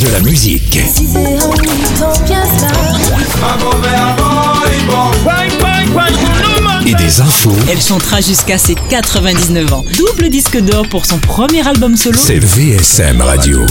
[0.00, 0.76] De la musique.
[6.86, 7.54] Et des infos.
[7.70, 9.84] Elle chantera jusqu'à ses 99 ans.
[9.96, 12.18] Double disque d'or pour son premier album solo.
[12.22, 13.64] C'est VSM Radio.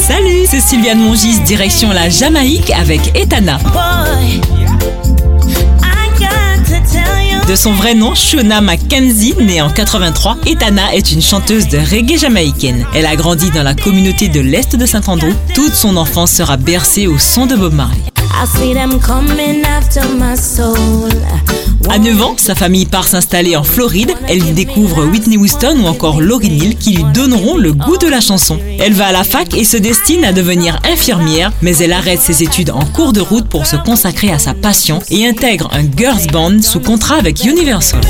[0.00, 3.58] Salut, c'est Sylviane Mongis, direction la Jamaïque avec Etana.
[7.48, 12.16] De son vrai nom, Shona Mackenzie, née en 83, Etana est une chanteuse de reggae
[12.16, 12.86] jamaïcaine.
[12.94, 15.32] Elle a grandi dans la communauté de l'Est de Saint-Andrew.
[15.54, 18.11] Toute son enfance sera bercée au son de Bob Marley.
[21.90, 24.12] À 9 ans, sa famille part s'installer en Floride.
[24.28, 28.06] Elle y découvre Whitney Houston ou encore Lauryn Hill qui lui donneront le goût de
[28.06, 28.58] la chanson.
[28.78, 32.42] Elle va à la fac et se destine à devenir infirmière, mais elle arrête ses
[32.42, 36.26] études en cours de route pour se consacrer à sa passion et intègre un girls
[36.32, 38.00] band sous contrat avec Universal.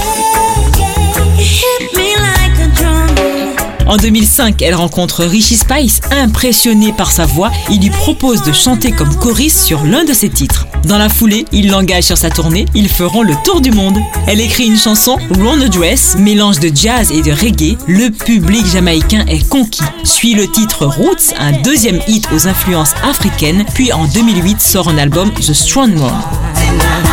[3.93, 6.01] En 2005, elle rencontre Richie Spice.
[6.11, 10.31] Impressionné par sa voix, il lui propose de chanter comme choriste sur l'un de ses
[10.31, 10.67] titres.
[10.87, 12.65] Dans la foulée, il l'engage sur sa tournée.
[12.75, 13.99] Ils feront le tour du monde.
[14.27, 17.77] Elle écrit une chanson, Round the Dress, mélange de jazz et de reggae.
[17.87, 19.83] Le public jamaïcain est conquis.
[20.05, 23.67] Suit le titre Roots, un deuxième hit aux influences africaines.
[23.75, 27.12] Puis en 2008 sort un album The Strong One.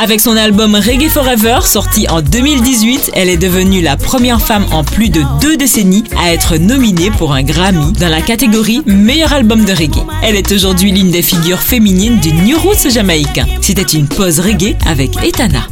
[0.00, 4.84] Avec son album Reggae Forever, sorti en 2018, elle est devenue la première femme en
[4.84, 9.64] plus de deux décennies à être nominée pour un Grammy dans la catégorie Meilleur album
[9.64, 10.04] de reggae.
[10.22, 13.46] Elle est aujourd'hui l'une des figures féminines du New Roots jamaïcain.
[13.60, 15.66] C'était une pause reggae avec Etana.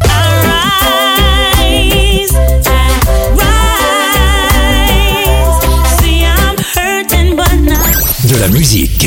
[8.25, 9.07] De la musique.